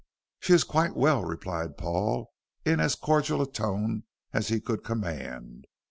"She 0.39 0.53
is 0.53 0.63
quite 0.63 0.95
well," 0.95 1.23
replied 1.23 1.77
Paul, 1.77 2.33
in 2.65 2.79
as 2.79 2.95
cordial 2.95 3.39
a 3.39 3.45
tone 3.47 4.05
as 4.33 4.47
he 4.47 4.59
could 4.59 4.83
command. 4.83 5.67